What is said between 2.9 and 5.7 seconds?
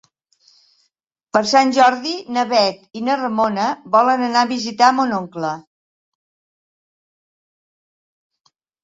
i na Ramona volen anar a visitar mon oncle.